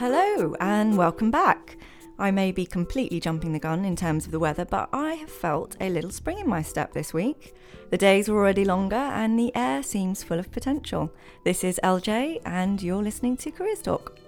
[0.00, 1.76] Hello and welcome back.
[2.18, 5.30] I may be completely jumping the gun in terms of the weather, but I have
[5.30, 7.54] felt a little spring in my step this week.
[7.90, 11.12] The days are already longer and the air seems full of potential.
[11.44, 14.19] This is LJ and you're listening to Careers Talk.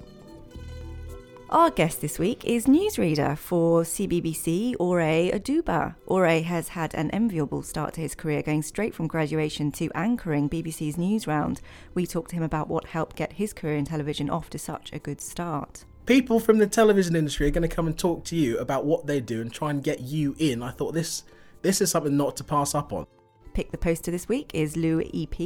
[1.53, 5.01] Our guest this week is newsreader for CBBC, Ore
[5.35, 5.95] Oduba.
[6.07, 10.49] Ore has had an enviable start to his career, going straight from graduation to anchoring
[10.49, 11.61] BBC's Newsround.
[11.93, 14.95] We talked to him about what helped get his career in television off to such
[14.95, 15.85] a good start.
[16.07, 19.07] People from the television industry are going to come and talk to you about what
[19.07, 20.63] they do and try and get you in.
[20.63, 21.25] I thought this
[21.61, 23.07] this is something not to pass up on.
[23.53, 25.39] Pick the poster this week is Lou EP.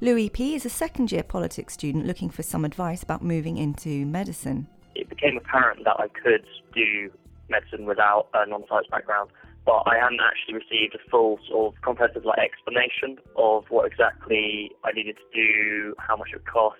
[0.00, 4.06] Lou EP is a second year politics student looking for some advice about moving into
[4.06, 6.44] medicine it became apparent that I could
[6.74, 7.10] do
[7.48, 9.30] medicine without a non-science background,
[9.66, 14.70] but I hadn't actually received a full sort of comprehensive like explanation of what exactly
[14.84, 16.78] I needed to do, how much it would cost,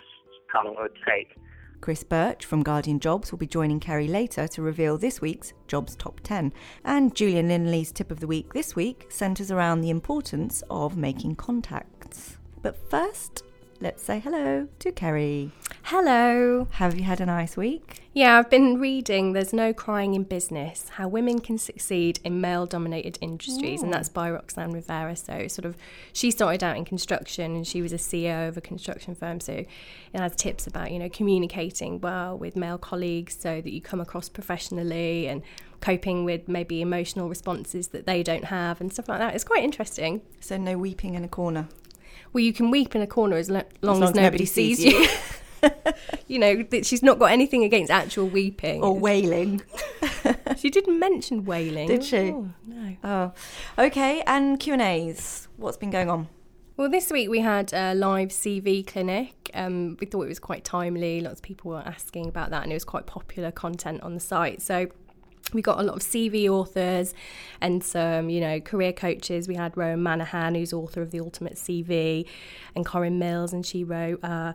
[0.49, 1.37] how long it would take.
[1.81, 5.97] Chris Birch from Guardian Jobs will be joining Kerry later to reveal this week's Jobs
[5.97, 6.53] Top 10.
[6.85, 11.37] And Julian Linley's tip of the week this week centres around the importance of making
[11.37, 12.37] contacts.
[12.61, 13.45] But first,
[13.81, 15.53] let's say hello to Kerry.
[15.85, 16.69] Hello.
[16.73, 18.03] Have you had a nice week?
[18.13, 22.67] Yeah, I've been reading There's No Crying in Business How Women Can Succeed in Male
[22.67, 25.17] Dominated Industries, and that's by Roxanne Rivera.
[25.17, 25.77] So, sort of,
[26.13, 29.41] she started out in construction and she was a CEO of a construction firm.
[29.41, 29.69] So, it
[30.13, 34.29] has tips about, you know, communicating well with male colleagues so that you come across
[34.29, 35.43] professionally and
[35.81, 39.35] coping with maybe emotional responses that they don't have and stuff like that.
[39.35, 40.21] It's quite interesting.
[40.41, 41.69] So, no weeping in a corner?
[42.33, 44.47] Well, you can weep in a corner as, lo- long, as, long as, nobody, nobody
[44.47, 45.07] sees you.
[46.29, 49.63] you know, that she's not got anything against actual weeping or wailing.
[50.57, 52.31] she didn't mention wailing, did she?
[52.31, 52.97] Oh, no.
[53.05, 53.33] Oh,
[53.85, 54.23] okay.
[54.27, 55.49] And Q and A's.
[55.57, 56.29] What's been going on?
[56.77, 59.51] Well, this week we had a live CV clinic.
[59.53, 61.21] Um, we thought it was quite timely.
[61.21, 64.21] Lots of people were asking about that, and it was quite popular content on the
[64.21, 64.63] site.
[64.63, 64.89] So
[65.53, 67.15] we got a lot of CV authors
[67.61, 69.49] and some, you know, career coaches.
[69.49, 72.27] We had Rowan Manahan, who's author of The Ultimate CV,
[72.75, 74.53] and Corinne Mills, and she wrote uh,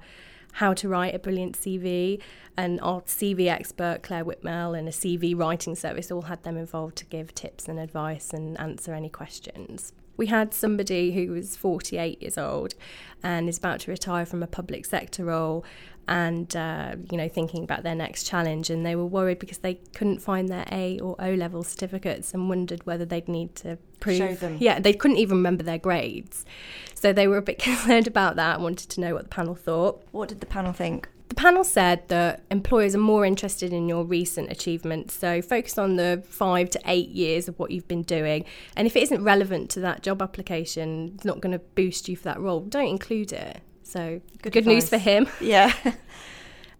[0.53, 2.21] How to Write a Brilliant CV.
[2.57, 6.95] And our CV expert, Claire Whitmell, and a CV writing service all had them involved
[6.97, 12.21] to give tips and advice and answer any questions we had somebody who was 48
[12.21, 12.75] years old
[13.23, 15.65] and is about to retire from a public sector role
[16.07, 19.75] and uh, you know thinking about their next challenge and they were worried because they
[19.95, 24.17] couldn't find their A or O level certificates and wondered whether they'd need to prove
[24.17, 24.57] Show them.
[24.59, 26.45] yeah they couldn't even remember their grades
[26.93, 29.55] so they were a bit concerned about that and wanted to know what the panel
[29.55, 33.89] thought what did the panel think the panel said that employers are more interested in
[33.89, 38.03] your recent achievements, so focus on the five to eight years of what you've been
[38.03, 38.45] doing.
[38.77, 42.15] And if it isn't relevant to that job application, it's not going to boost you
[42.15, 43.59] for that role, don't include it.
[43.85, 45.27] So, good, good news for him.
[45.39, 45.73] Yeah.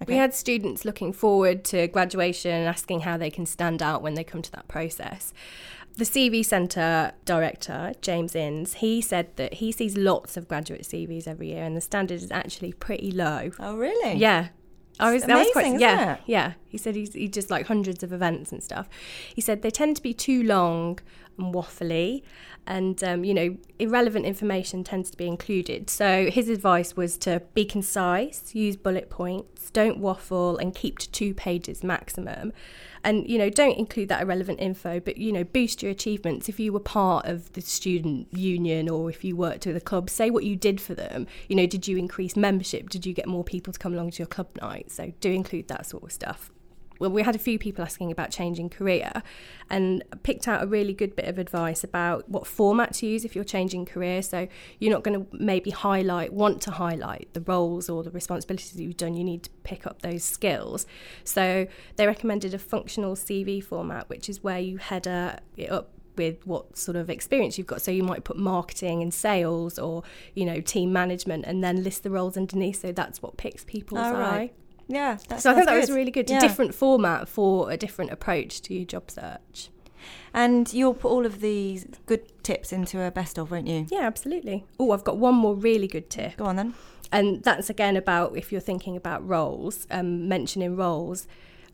[0.01, 0.11] Okay.
[0.11, 4.15] We had students looking forward to graduation and asking how they can stand out when
[4.15, 5.33] they come to that process
[5.97, 11.27] the CV Centre director, James Innes, he said that he sees lots of graduate CVs
[11.27, 13.51] every year and the standard is actually pretty low.
[13.59, 14.15] Oh, really?
[14.15, 14.49] Yeah.
[14.97, 16.21] I was, amazing, that was quite, yeah, it?
[16.25, 16.53] yeah.
[16.69, 18.87] He said he's, he just like hundreds of events and stuff.
[19.33, 20.99] He said they tend to be too long
[21.37, 22.23] and waffly,
[22.67, 25.89] and um, you know, irrelevant information tends to be included.
[25.89, 31.11] So his advice was to be concise, use bullet points, don't waffle, and keep to
[31.11, 32.53] two pages maximum.
[33.03, 36.49] And you know don't include that irrelevant info but you know boost your achievements.
[36.49, 40.09] If you were part of the student union or if you worked with a club
[40.09, 41.27] say what you did for them.
[41.47, 42.89] You know did you increase membership?
[42.89, 44.91] Did you get more people to come along to your club night?
[44.91, 46.51] So do include that sort of stuff
[46.99, 49.23] well, we had a few people asking about changing career
[49.69, 53.35] and picked out a really good bit of advice about what format to use if
[53.35, 54.21] you're changing career.
[54.21, 54.47] So
[54.79, 58.81] you're not going to maybe highlight, want to highlight the roles or the responsibilities that
[58.81, 59.15] you've done.
[59.15, 60.85] You need to pick up those skills.
[61.23, 66.45] So they recommended a functional CV format, which is where you header it up with
[66.45, 67.81] what sort of experience you've got.
[67.81, 70.03] So you might put marketing and sales or,
[70.33, 72.81] you know, team management and then list the roles underneath.
[72.81, 74.37] So that's what picks people's All eye.
[74.37, 74.53] Right.
[74.87, 75.81] Yeah, so I think that good.
[75.81, 76.29] was really good.
[76.29, 76.37] Yeah.
[76.37, 79.69] A different format for a different approach to job search.
[80.33, 83.87] And you'll put all of these good tips into a best of, won't you?
[83.89, 84.65] Yeah, absolutely.
[84.79, 86.37] Oh, I've got one more really good tip.
[86.37, 86.73] Go on then.
[87.11, 91.27] And that's again about if you're thinking about roles, um, mentioning roles.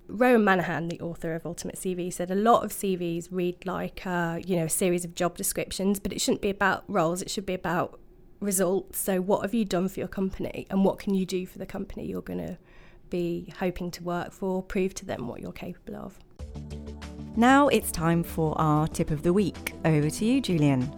[0.07, 4.39] Rowan Manahan, the author of Ultimate CV, said a lot of CVs read like uh,
[4.45, 7.21] you know a series of job descriptions, but it shouldn't be about roles.
[7.21, 7.99] It should be about
[8.41, 8.99] results.
[8.99, 11.65] So, what have you done for your company, and what can you do for the
[11.65, 12.57] company you're going to
[13.11, 16.17] be hoping to work for, prove to them what you're capable of.
[17.35, 19.73] Now it's time for our tip of the week.
[19.85, 20.89] Over to you, Julian.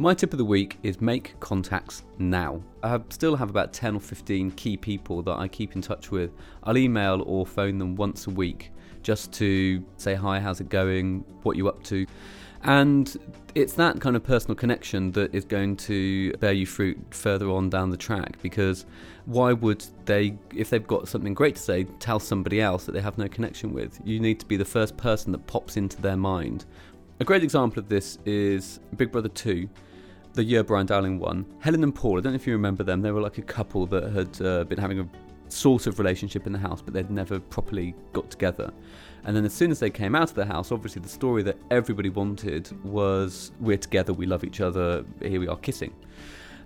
[0.00, 2.62] My tip of the week is make contacts now.
[2.82, 6.10] I have, still have about 10 or 15 key people that I keep in touch
[6.10, 6.32] with.
[6.64, 8.72] I'll email or phone them once a week
[9.02, 12.06] just to say hi, how's it going, what you up to.
[12.64, 13.16] And
[13.54, 17.70] it's that kind of personal connection that is going to bear you fruit further on
[17.70, 18.84] down the track because
[19.26, 23.00] why would they, if they've got something great to say, tell somebody else that they
[23.00, 24.00] have no connection with?
[24.04, 26.64] You need to be the first person that pops into their mind.
[27.20, 29.68] A great example of this is Big Brother 2
[30.34, 31.44] the year Brian Dowling won.
[31.58, 33.86] Helen and Paul, I don't know if you remember them, they were like a couple
[33.86, 35.08] that had uh, been having a
[35.52, 38.72] sort of relationship in the house, but they'd never properly got together.
[39.24, 41.56] And then as soon as they came out of the house, obviously the story that
[41.70, 45.94] everybody wanted was we're together, we love each other, here we are kissing.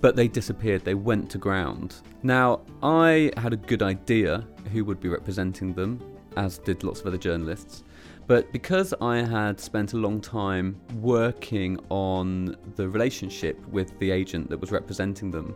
[0.01, 1.97] But they disappeared, they went to ground.
[2.23, 6.01] Now, I had a good idea who would be representing them,
[6.37, 7.85] as did lots of other journalists.
[8.27, 14.49] But because I had spent a long time working on the relationship with the agent
[14.51, 15.55] that was representing them,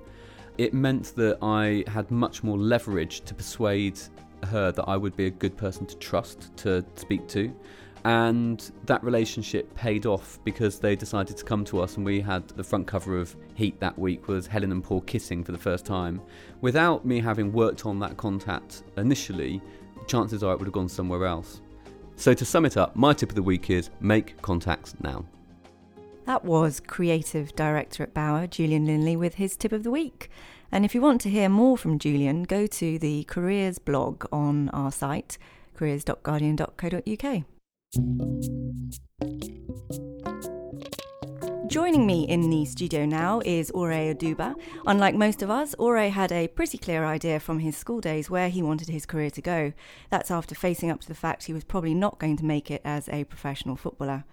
[0.58, 3.98] it meant that I had much more leverage to persuade
[4.44, 7.54] her that I would be a good person to trust to speak to.
[8.04, 12.46] And that relationship paid off because they decided to come to us, and we had
[12.50, 15.84] the front cover of Heat that week was Helen and Paul kissing for the first
[15.84, 16.22] time.
[16.60, 19.60] Without me having worked on that contact initially,
[20.06, 21.60] chances are it would have gone somewhere else.
[22.14, 25.24] So, to sum it up, my tip of the week is make contacts now.
[26.26, 30.28] That was creative director at Bauer, Julian Linley, with his tip of the week.
[30.72, 34.68] And if you want to hear more from Julian, go to the careers blog on
[34.70, 35.38] our site,
[35.76, 37.44] careers.guardian.co.uk.
[41.68, 44.56] Joining me in the studio now is Ore Oduba.
[44.84, 48.48] Unlike most of us, Ore had a pretty clear idea from his school days where
[48.48, 49.72] he wanted his career to go.
[50.10, 52.82] That's after facing up to the fact he was probably not going to make it
[52.84, 54.24] as a professional footballer.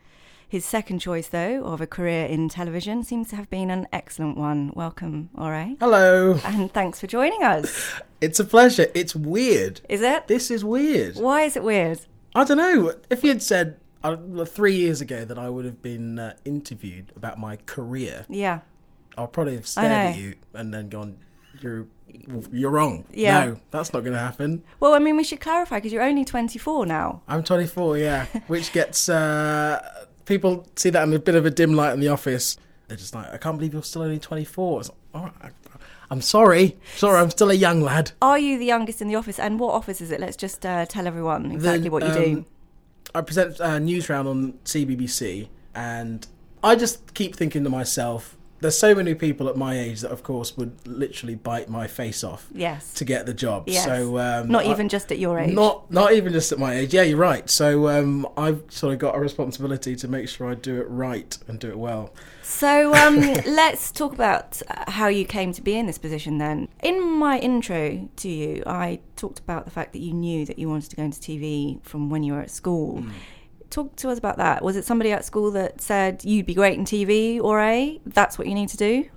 [0.54, 4.38] His second choice, though, of a career in television seems to have been an excellent
[4.38, 4.72] one.
[4.76, 5.74] Welcome, Ore.
[5.80, 6.40] Hello.
[6.46, 7.92] And thanks for joining us.
[8.22, 8.86] It's a pleasure.
[8.94, 9.82] It's weird.
[9.90, 10.28] Is it?
[10.28, 11.16] This is weird.
[11.16, 12.02] Why is it weird?
[12.36, 12.94] I don't know.
[13.10, 14.16] If you had said uh,
[14.46, 18.60] three years ago that I would have been uh, interviewed about my career, Yeah.
[19.18, 21.18] I'll probably have stared at you and then gone,
[21.62, 21.88] "You're,
[22.52, 23.46] you're wrong." Yeah.
[23.46, 24.64] No, that's not going to happen.
[24.80, 27.24] Well, I mean, we should clarify because you're only 24 now.
[27.28, 31.74] I'm 24, yeah, which gets uh, people see that in a bit of a dim
[31.74, 32.58] light in the office.
[32.88, 35.52] They're just like, "I can't believe you're still only 24." It's like, All right,
[36.10, 38.12] I'm sorry, sorry, I'm still a young lad.
[38.22, 39.40] Are you the youngest in the office?
[39.40, 40.20] And what office is it?
[40.20, 42.38] Let's just uh, tell everyone exactly The, what you do.
[42.40, 42.46] um,
[43.16, 46.26] I present a Newsround on CBBC, and
[46.64, 50.24] I just keep thinking to myself, there's so many people at my age that, of
[50.24, 52.94] course, would literally bite my face off Yes.
[52.96, 53.66] to get the job.
[53.68, 53.86] Yes.
[53.86, 55.54] So um, Not I- even just at your age.
[55.54, 56.94] Not not even just at my age.
[56.94, 57.48] Yeah, you're right.
[57.50, 61.38] So um, I've sort of got a responsibility to make sure I do it right
[61.48, 62.12] and do it well.
[62.42, 66.68] So um, let's talk about uh, how you came to be in this position then.
[66.82, 70.68] In my intro to you, I talked about the fact that you knew that you
[70.70, 73.02] wanted to go into TV from when you were at school.
[73.02, 73.10] Hmm.
[73.74, 74.64] Talk to us about that.
[74.64, 78.00] Was it somebody at school that said you'd be great in TV or A?
[78.06, 79.10] That's what you need to do?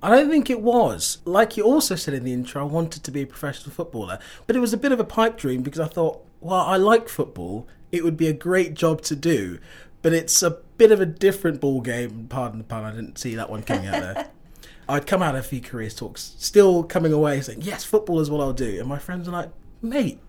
[0.00, 1.18] I don't think it was.
[1.24, 4.54] Like you also said in the intro, I wanted to be a professional footballer, but
[4.54, 7.66] it was a bit of a pipe dream because I thought, well, I like football.
[7.90, 9.58] It would be a great job to do,
[10.02, 12.26] but it's a bit of a different ball game.
[12.28, 14.28] Pardon the pun, I didn't see that one coming out there.
[14.88, 18.30] I'd come out of a few careers talks, still coming away saying, yes, football is
[18.30, 18.78] what I'll do.
[18.78, 19.50] And my friends are like,
[19.82, 20.20] mate,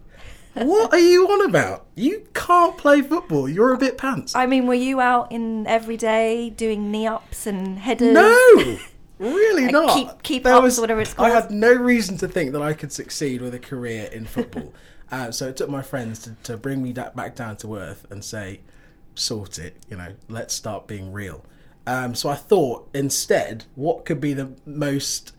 [0.66, 1.86] what are you on about?
[1.96, 3.48] You can't play football.
[3.50, 4.36] You're a bit pants.
[4.36, 8.14] I mean, were you out in every day doing knee ups and headers?
[8.14, 8.78] No,
[9.20, 9.94] really Uh, not.
[9.96, 12.92] keep- keep There ups, whatever it's I had no reason to think that I could
[12.92, 14.74] succeed with a career in football.
[15.12, 18.06] uh, so it took my friends to, to bring me da- back down to earth
[18.10, 18.62] and say,
[19.16, 21.44] sort it, you know, let's start being real.
[21.88, 25.32] Um, so I thought instead, what could be the most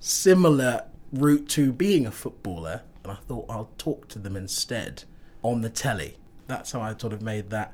[0.00, 2.82] similar route to being a footballer?
[3.06, 5.04] And I thought I'll talk to them instead
[5.42, 6.16] on the telly.
[6.48, 7.72] That's how I sort of made that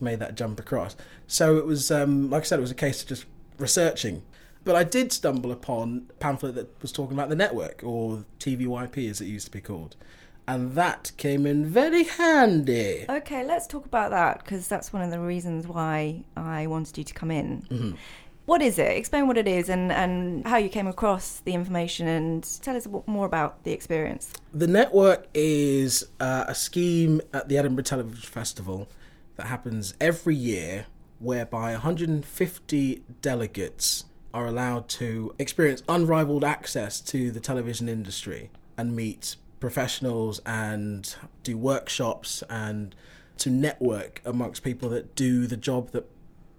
[0.00, 0.96] made that jump across.
[1.26, 3.26] So it was, um, like I said, it was a case of just
[3.58, 4.22] researching.
[4.64, 9.10] But I did stumble upon a pamphlet that was talking about the network, or TVYP
[9.10, 9.96] as it used to be called.
[10.48, 13.04] And that came in very handy.
[13.06, 17.04] Okay, let's talk about that because that's one of the reasons why I wanted you
[17.04, 17.66] to come in.
[17.70, 17.92] Mm-hmm.
[18.50, 18.96] What is it?
[18.96, 22.88] Explain what it is and, and how you came across the information and tell us
[23.06, 24.32] more about the experience.
[24.52, 28.88] The network is uh, a scheme at the Edinburgh Television Festival
[29.36, 30.86] that happens every year
[31.20, 39.36] whereby 150 delegates are allowed to experience unrivaled access to the television industry and meet
[39.60, 41.14] professionals and
[41.44, 42.96] do workshops and
[43.38, 46.04] to network amongst people that do the job that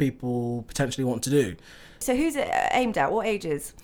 [0.02, 1.56] people potentially want to do.
[2.00, 3.12] So who's it aimed at?
[3.12, 3.76] What ages?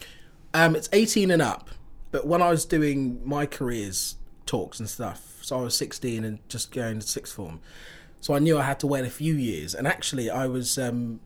[0.51, 1.69] Um, it's 18 and up.
[2.09, 4.15] But when I was doing my careers
[4.47, 7.59] talks and stuff, so I was 16 and just going to sixth form.
[8.19, 9.75] So I knew I had to wait a few years.
[9.75, 11.19] And actually, I was um,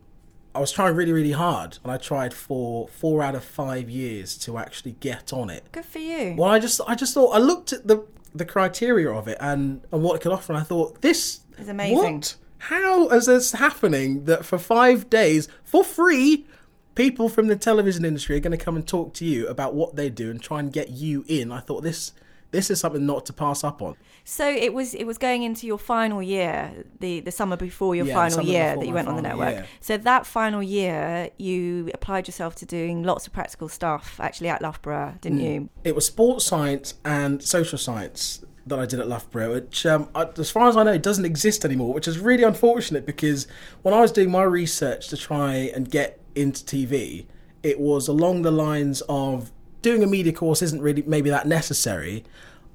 [0.54, 4.36] I was trying really, really hard, and I tried for four out of five years
[4.38, 5.64] to actually get on it.
[5.72, 6.34] Good for you.
[6.36, 9.80] Well, I just I just thought I looked at the the criteria of it and
[9.90, 12.16] and what it could offer, and I thought this is amazing.
[12.16, 12.36] What?
[12.66, 14.24] How is this happening?
[14.26, 16.46] That for five days for free,
[16.94, 19.96] people from the television industry are going to come and talk to you about what
[19.96, 21.50] they do and try and get you in.
[21.50, 22.12] I thought this
[22.52, 23.96] this is something not to pass up on.
[24.24, 28.06] So it was it was going into your final year, the the summer before your
[28.06, 29.54] Yeah, final year that you went on the network.
[29.54, 29.66] year.
[29.80, 34.62] So that final year, you applied yourself to doing lots of practical stuff actually at
[34.62, 35.44] Loughborough, didn't Mm.
[35.54, 35.68] you?
[35.82, 40.28] It was sports science and social science that I did at Loughborough, which, um, I,
[40.38, 43.46] as far as I know, doesn't exist anymore, which is really unfortunate because
[43.82, 47.26] when I was doing my research to try and get into TV,
[47.62, 49.52] it was along the lines of
[49.82, 52.24] doing a media course isn't really maybe that necessary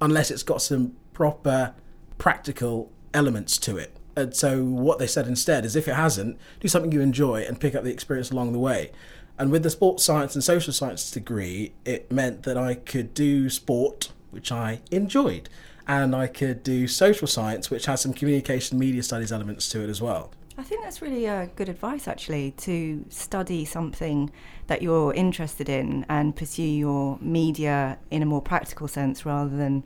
[0.01, 1.73] unless it's got some proper
[2.17, 3.95] practical elements to it.
[4.15, 7.59] And so what they said instead is if it hasn't, do something you enjoy and
[7.59, 8.91] pick up the experience along the way.
[9.37, 13.49] And with the sports science and social science degree, it meant that I could do
[13.49, 15.49] sport, which I enjoyed,
[15.87, 19.89] and I could do social science, which has some communication media studies elements to it
[19.89, 20.31] as well.
[20.59, 24.31] I think that's really uh, good advice, actually, to study something
[24.65, 29.83] that you're interested in and pursue your media in a more practical sense rather than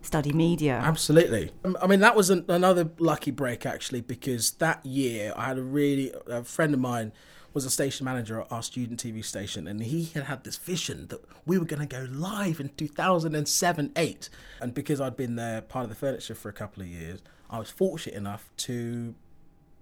[0.00, 0.80] study media.
[0.84, 1.50] Absolutely.
[1.64, 5.58] Um, I mean, that was an, another lucky break actually, because that year I had
[5.58, 7.12] a really a friend of mine
[7.58, 11.08] was a station manager at our student TV station, and he had had this vision
[11.08, 14.28] that we were going to go live in 2007 8.
[14.60, 17.58] And because I'd been there, part of the furniture for a couple of years, I
[17.58, 19.16] was fortunate enough to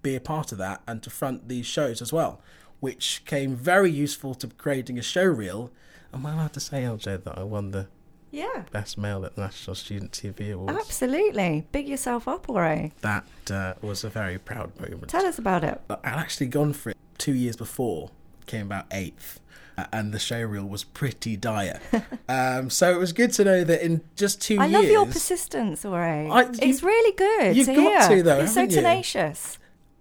[0.01, 2.41] be a part of that and to front these shows as well,
[2.79, 5.69] which came very useful to creating a show reel.
[6.11, 7.89] Am I allowed to say, LJ, that I won the
[8.31, 10.79] yeah, Best Male at the National Student TV Awards?
[10.79, 11.67] absolutely.
[11.71, 12.89] Big yourself up, Ore.
[13.01, 15.09] that uh, was a very proud moment.
[15.09, 15.79] Tell us about it.
[15.91, 18.11] I'd actually gone for it two years before,
[18.45, 19.39] came about eighth,
[19.77, 21.79] uh, and the show reel was pretty dire.
[22.29, 24.75] um, so it was good to know that in just two I years.
[24.75, 26.01] I love your persistence, Ore.
[26.01, 27.55] I- it's you- really good.
[27.55, 28.17] you've to got hear.
[28.17, 28.81] to, though, It's so haven't you?
[28.81, 29.59] tenacious.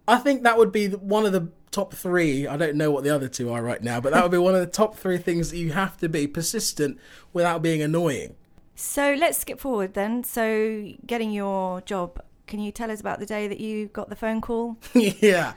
[0.09, 2.47] I think that would be one of the top three.
[2.47, 4.55] I don't know what the other two are right now, but that would be one
[4.55, 6.99] of the top three things that you have to be persistent
[7.33, 8.35] without being annoying.
[8.77, 10.23] So let's skip forward then.
[10.23, 14.17] So, getting your job, can you tell us about the day that you got the
[14.17, 14.77] phone call?
[14.95, 15.55] yeah,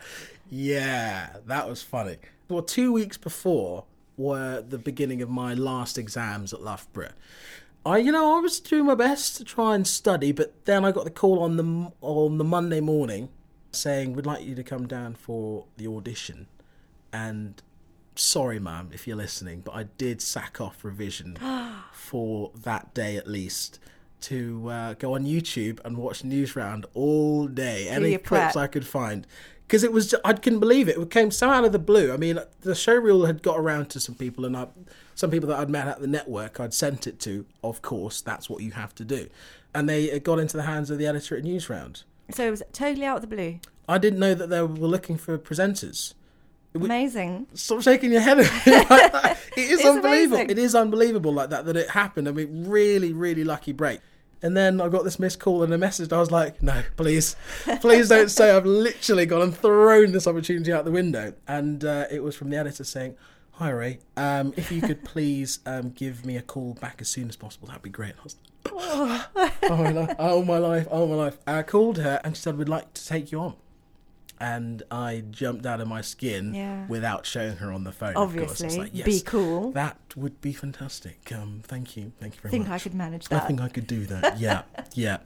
[0.49, 2.17] yeah, that was funny.
[2.49, 3.85] Well, two weeks before
[4.17, 7.13] were the beginning of my last exams at Loughborough.
[7.85, 10.91] I, you know, I was doing my best to try and study, but then I
[10.91, 13.29] got the call on the on the Monday morning
[13.71, 16.47] saying we'd like you to come down for the audition,
[17.13, 17.61] and
[18.15, 21.37] sorry, ma'am, if you're listening, but I did sack off revision
[21.93, 23.79] for that day at least
[24.21, 27.87] to uh, go on YouTube and watch Newsround all day.
[27.87, 28.57] Any clips prep.
[28.57, 29.25] I could find.
[29.69, 30.97] Because it was, I couldn't believe it.
[30.97, 32.11] It came so out of the blue.
[32.11, 34.65] I mean, the show reel had got around to some people, and I,
[35.13, 37.45] some people that I'd met at the network, I'd sent it to.
[37.63, 39.29] Of course, that's what you have to do,
[39.75, 42.01] and they it got into the hands of the editor at Newsround.
[42.31, 43.59] So, it was totally out of the blue.
[43.88, 46.15] I didn't know that they were looking for presenters.
[46.73, 47.45] Amazing.
[47.53, 48.39] Stop shaking your head.
[48.65, 50.38] it is unbelievable.
[50.38, 50.49] amazing.
[50.49, 52.27] It is unbelievable like that that it happened.
[52.27, 53.99] I mean, really, really lucky break.
[54.41, 56.12] And then I got this missed call and a message.
[56.13, 57.36] I was like, no, please,
[57.81, 61.34] please don't say I've literally gone and thrown this opportunity out the window.
[61.48, 63.17] And uh, it was from the editor saying,
[63.51, 67.27] hi, Ray, um, if you could please um, give me a call back as soon
[67.27, 68.13] as possible, that'd be great.
[68.17, 68.72] I was like,
[69.63, 71.38] oh, my life, oh my life, oh my life.
[71.46, 73.55] I called her and she said, we'd like to take you on.
[74.39, 76.86] And I jumped out of my skin Yeah.
[76.88, 78.15] without showing her on the phone.
[78.15, 78.51] of course.
[78.51, 78.79] It's Obviously.
[78.79, 79.72] like, yes, Be cool.
[79.74, 81.31] That would be fantastic.
[81.34, 82.81] Um, thank you, thank you I very think much.
[82.81, 83.43] I could manage that.
[83.43, 84.39] I think I could do that.
[84.39, 84.62] Yeah,
[84.93, 85.17] yeah.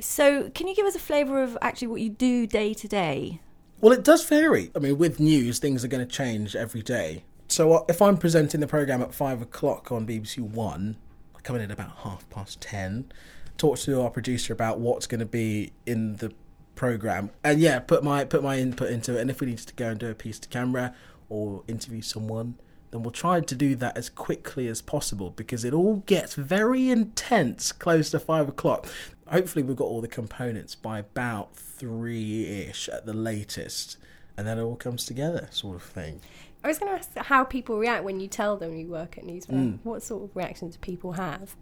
[0.00, 3.40] So, can you give us a flavour of actually what you do day to day?
[3.80, 4.70] Well, it does vary.
[4.74, 7.24] I mean, with news, things are going to change every day.
[7.48, 10.96] So uh, if I'm presenting the program at five o'clock on BBC One,
[11.36, 13.12] I come in at about half past ten,
[13.58, 16.32] talk to our producer about what's going to be in the
[16.74, 19.20] program, and yeah, put my put my input into it.
[19.20, 20.94] And if we need to go and do a piece to camera
[21.28, 22.56] or interview someone,
[22.90, 26.90] then we'll try to do that as quickly as possible because it all gets very
[26.90, 28.86] intense close to five o'clock.
[29.28, 33.96] Hopefully, we've got all the components by about three ish at the latest,
[34.36, 36.20] and then it all comes together, sort of thing.
[36.64, 39.24] I was going to ask how people react when you tell them you work at
[39.24, 39.48] Newsround.
[39.48, 39.78] Mm.
[39.82, 41.56] What sort of reactions do people have?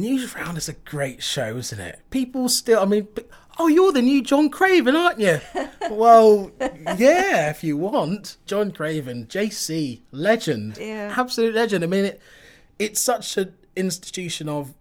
[0.00, 2.00] Newsround is a great show, isn't it?
[2.10, 3.08] People still, I mean,
[3.58, 5.40] oh, you're the new John Craven, aren't you?
[5.90, 6.50] well,
[6.96, 8.36] yeah, if you want.
[8.46, 10.78] John Craven, JC, legend.
[10.80, 11.14] Yeah.
[11.16, 11.84] Absolute legend.
[11.84, 12.20] I mean, it,
[12.78, 14.74] it's such an institution of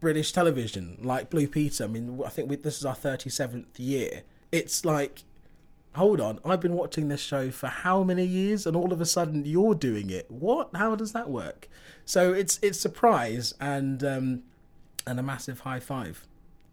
[0.00, 1.84] British television, like Blue Peter.
[1.84, 4.22] I mean, I think we, this is our 37th year.
[4.52, 5.24] It's like,
[5.94, 9.06] hold on, I've been watching this show for how many years, and all of a
[9.06, 10.30] sudden you're doing it.
[10.30, 10.70] What?
[10.74, 11.68] How does that work?
[12.04, 14.42] So it's it's surprise and um,
[15.06, 16.26] and a massive high five,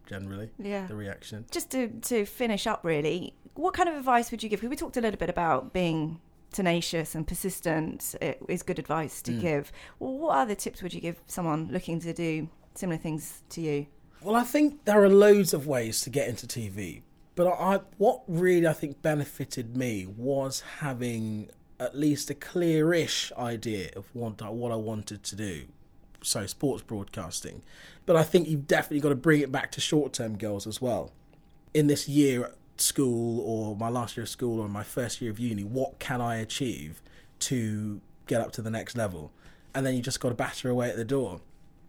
[0.06, 0.50] generally.
[0.58, 0.86] Yeah.
[0.86, 1.46] The reaction.
[1.50, 4.62] Just to, to finish up, really, what kind of advice would you give?
[4.62, 6.20] We talked a little bit about being
[6.52, 9.40] tenacious and persistent it is good advice to mm.
[9.40, 9.72] give.
[9.98, 13.86] Well, what other tips would you give someone looking to do similar things to you?
[14.22, 17.02] Well, I think there are loads of ways to get into TV,
[17.34, 23.30] but I, I what really I think benefited me was having at least a clearish
[23.36, 25.66] idea of what I, what I wanted to do.
[26.22, 27.62] So sports broadcasting,
[28.06, 31.12] but I think you've definitely got to bring it back to short-term goals as well.
[31.74, 35.30] In this year at school, or my last year of school, or my first year
[35.30, 37.00] of uni, what can I achieve
[37.40, 39.30] to get up to the next level?
[39.74, 41.40] And then you just got to batter away at the door.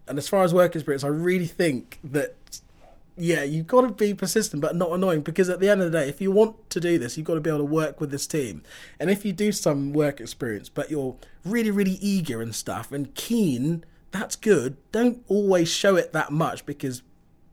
[0.07, 2.35] And as far as work experience, I really think that
[3.19, 5.99] yeah, you've got to be persistent but not annoying because at the end of the
[5.99, 8.11] day, if you want to do this, you've got to be able to work with
[8.11, 8.63] this team.
[8.99, 13.13] And if you do some work experience but you're really, really eager and stuff and
[13.15, 14.77] keen, that's good.
[14.91, 17.03] Don't always show it that much because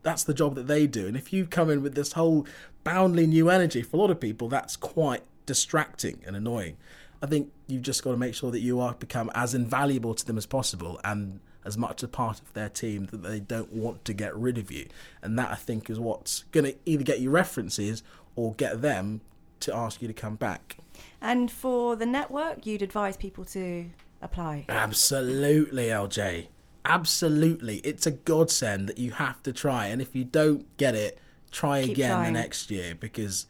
[0.03, 1.07] that's the job that they do.
[1.07, 2.45] And if you come in with this whole
[2.83, 6.77] boundly new energy, for a lot of people, that's quite distracting and annoying.
[7.21, 10.25] I think you've just got to make sure that you are become as invaluable to
[10.25, 14.05] them as possible and as much a part of their team that they don't want
[14.05, 14.87] to get rid of you.
[15.21, 18.03] And that I think is what's going to either get you references
[18.35, 19.21] or get them
[19.61, 20.77] to ask you to come back.
[21.19, 23.89] And for the network, you'd advise people to
[24.21, 24.65] apply.
[24.69, 26.47] Absolutely, LJ.
[26.85, 27.77] Absolutely.
[27.77, 29.87] It's a godsend that you have to try.
[29.87, 31.19] And if you don't get it,
[31.51, 32.33] try Keep again trying.
[32.33, 33.45] the next year because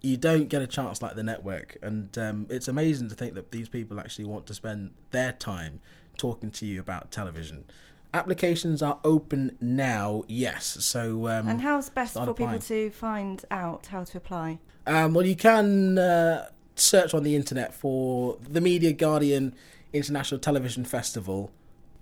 [0.00, 1.76] you don't get a chance like the network.
[1.82, 5.80] And um, it's amazing to think that these people actually want to spend their time
[6.16, 7.64] talking to you about television.
[8.14, 10.78] Applications are open now, yes.
[10.80, 14.58] So, um, And how's best for people to find out how to apply?
[14.86, 19.54] Um, well, you can uh, search on the internet for the Media Guardian
[19.96, 21.50] International Television Festival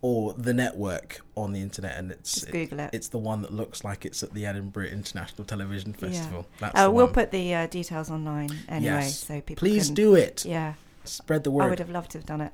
[0.02, 2.90] or the network on the internet, and it's Just Google it.
[2.92, 6.46] It's the one that looks like it's at the Edinburgh International Television Festival.
[6.61, 7.14] That's Uh, we'll one.
[7.14, 9.18] put the uh, details online anyway, yes.
[9.20, 10.44] so people Please can, do it.
[10.44, 11.64] Yeah, Spread the word.
[11.64, 12.52] I would have loved to have done it.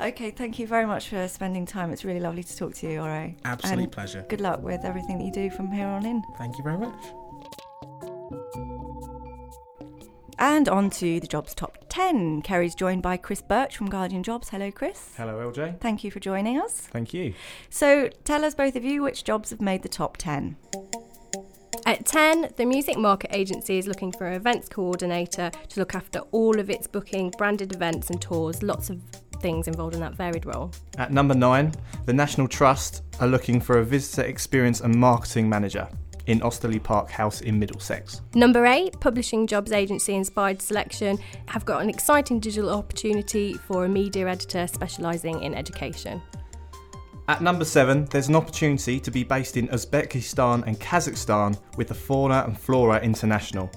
[0.00, 1.90] Okay, thank you very much for spending time.
[1.92, 3.32] It's really lovely to talk to you, Ore.
[3.44, 4.26] Absolute And pleasure.
[4.28, 6.22] Good luck with everything that you do from here on in.
[6.36, 7.02] Thank you very much.
[10.44, 12.42] And on to the jobs top 10.
[12.42, 14.50] Kerry's joined by Chris Birch from Guardian Jobs.
[14.50, 15.14] Hello, Chris.
[15.16, 15.80] Hello, LJ.
[15.80, 16.80] Thank you for joining us.
[16.80, 17.32] Thank you.
[17.70, 20.58] So, tell us both of you which jobs have made the top 10.
[21.86, 26.18] At 10, the Music Market Agency is looking for an events coordinator to look after
[26.30, 29.00] all of its booking, branded events and tours, lots of
[29.40, 30.70] things involved in that varied role.
[30.98, 31.72] At number nine,
[32.04, 35.88] the National Trust are looking for a visitor experience and marketing manager
[36.26, 38.22] in Osterley Park House in Middlesex.
[38.34, 43.88] Number 8, Publishing Jobs Agency Inspired Selection have got an exciting digital opportunity for a
[43.88, 46.22] media editor specialising in education.
[47.26, 51.94] At number seven, there's an opportunity to be based in Uzbekistan and Kazakhstan with the
[51.94, 53.70] Fauna and Flora International.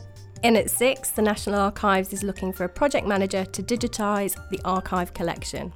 [0.44, 4.60] In at 6, the National Archives is looking for a project manager to digitise the
[4.66, 5.74] archive collection.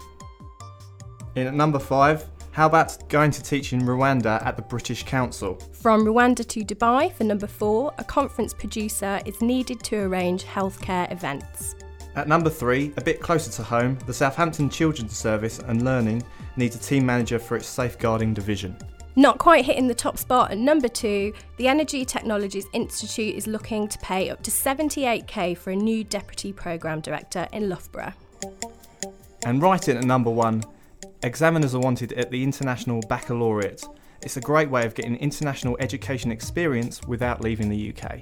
[1.36, 5.55] In at number five, how about going to teach in Rwanda at the British Council?
[5.71, 11.09] From Rwanda to Dubai for number 4, a conference producer is needed to arrange healthcare
[11.11, 11.75] events.
[12.15, 16.21] At number three, a bit closer to home, the Southampton Children's Service and Learning
[16.57, 18.77] needs a team manager for its safeguarding division.
[19.15, 23.87] Not quite hitting the top spot at number two, the Energy Technologies Institute is looking
[23.87, 28.13] to pay up to 78k for a new deputy programme director in Loughborough.
[29.45, 30.63] And right in at number one,
[31.23, 33.84] examiners are wanted at the International Baccalaureate.
[34.21, 38.21] It's a great way of getting international education experience without leaving the UK.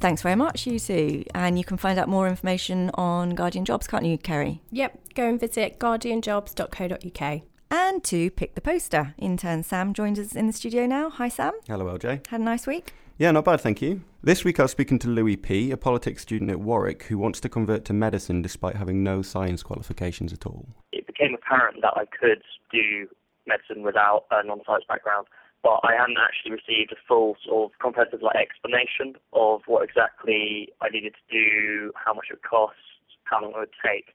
[0.00, 1.24] Thanks very much, you two.
[1.34, 4.62] And you can find out more information on Guardian Jobs, can't you, Kerry?
[4.70, 7.42] Yep, go and visit guardianjobs.co.uk.
[7.70, 11.10] And to pick the poster, intern Sam joins us in the studio now.
[11.10, 11.52] Hi, Sam.
[11.66, 12.26] Hello, LJ.
[12.28, 12.94] Had a nice week?
[13.18, 14.02] Yeah, not bad, thank you.
[14.22, 17.40] This week I was speaking to Louis P., a politics student at Warwick who wants
[17.40, 20.68] to convert to medicine despite having no science qualifications at all.
[20.92, 23.08] it became apparent that I could do
[23.46, 25.26] medicine without a non-science background,
[25.62, 30.70] but I hadn't actually received a full sort of comprehensive like explanation of what exactly
[30.80, 32.76] I needed to do, how much it would cost,
[33.24, 34.14] how long it would take.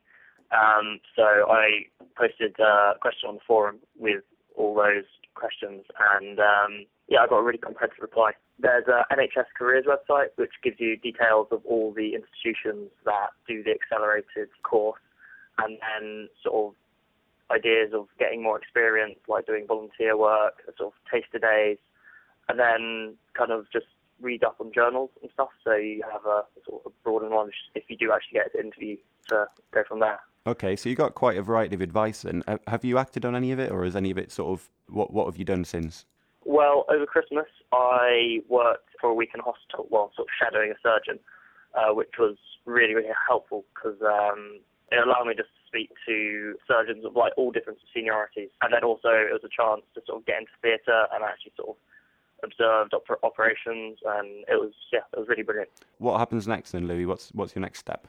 [0.51, 4.23] Um, so I posted a question on the forum with
[4.55, 8.31] all those questions questions, and um, yeah, I got a really comprehensive reply.
[8.59, 13.63] There's a NHS Careers website which gives you details of all the institutions that do
[13.63, 15.01] the accelerated course,
[15.57, 16.82] and then sort of
[17.53, 21.77] ideas of getting more experience, like doing volunteer work, sort of taster days,
[22.49, 23.85] and then kind of just
[24.21, 27.83] read up on journals and stuff, so you have a sort of broader knowledge if
[27.89, 30.19] you do actually get an interview to go from there.
[30.45, 33.51] Okay, so you got quite a variety of advice, and have you acted on any
[33.51, 36.05] of it, or is any of it sort of what what have you done since?
[36.45, 40.71] Well, over Christmas, I worked for a week in a hospital, well, sort of shadowing
[40.71, 41.19] a surgeon,
[41.73, 42.35] uh, which was
[42.65, 44.59] really, really helpful because um,
[44.91, 48.83] it allowed me just to speak to surgeons of like all different seniorities, and then
[48.83, 51.77] also it was a chance to sort of get into theatre and actually sort of
[52.43, 55.69] observed op- operations, and it was yeah, it was really brilliant.
[55.97, 57.05] What happens next then, Louis?
[57.05, 58.07] What's what's your next step?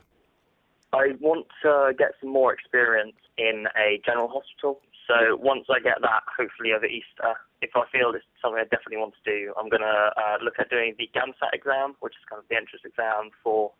[0.92, 4.80] I want to get some more experience in a general hospital.
[5.10, 9.02] So once I get that, hopefully over Easter, if I feel it's something I definitely
[9.02, 12.24] want to do, I'm going to uh, look at doing the GAMSAT exam, which is
[12.30, 13.72] kind of the entrance exam for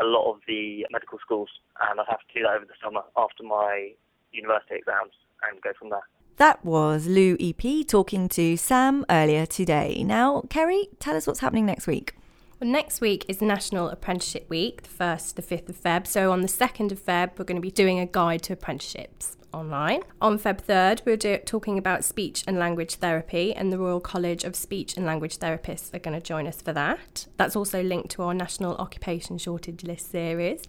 [0.00, 1.48] a lot of the medical schools,
[1.80, 3.92] and I'll have to do that over the summer after my
[4.32, 5.12] university exams
[5.48, 6.02] and go from there.
[6.36, 10.04] That was Lou EP talking to Sam earlier today.
[10.04, 12.14] Now, Kerry, tell us what's happening next week.
[12.60, 16.08] Well, next week is National Apprenticeship Week, the 1st to 5th of Feb.
[16.08, 19.36] So on the 2nd of Feb, we're going to be doing a guide to apprenticeships
[19.54, 20.02] online.
[20.20, 24.42] On Feb 3rd, we're do- talking about speech and language therapy, and the Royal College
[24.42, 27.28] of Speech and Language Therapists are going to join us for that.
[27.36, 30.64] That's also linked to our National Occupation Shortage List series.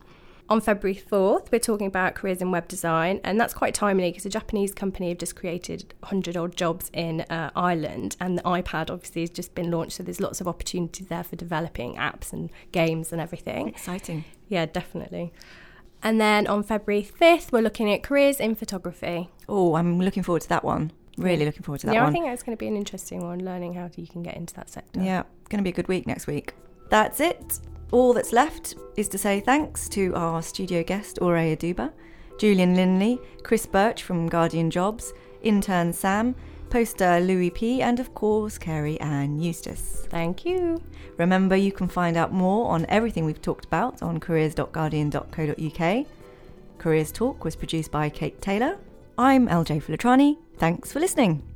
[0.50, 4.26] On February 4th, we're talking about careers in web design, and that's quite timely because
[4.26, 8.90] a Japanese company have just created 100 odd jobs in uh, Ireland, and the iPad
[8.90, 12.50] obviously has just been launched, so there's lots of opportunities there for developing apps and
[12.72, 13.68] games and everything.
[13.68, 14.26] Exciting.
[14.48, 15.32] Yeah, definitely.
[16.02, 19.30] And then on February 5th, we're looking at careers in photography.
[19.48, 20.92] Oh, I'm looking forward to that one.
[21.20, 22.10] Really looking forward to that yeah, one.
[22.10, 24.56] I think that's going to be an interesting one, learning how you can get into
[24.56, 25.00] that sector.
[25.00, 26.54] Yeah, going to be a good week next week.
[26.90, 27.60] That's it.
[27.92, 31.92] All that's left is to say thanks to our studio guest, Ore Oduba,
[32.38, 36.36] Julian Linley, Chris Birch from Guardian Jobs, intern Sam,
[36.70, 40.06] poster Louis P, and of course, Kerry Ann Eustace.
[40.10, 40.82] Thank you.
[41.18, 46.06] Remember, you can find out more on everything we've talked about on careers.guardian.co.uk.
[46.78, 48.78] Careers Talk was produced by Kate Taylor.
[49.18, 50.38] I'm LJ Filatrani.
[50.58, 51.49] Thanks for listening.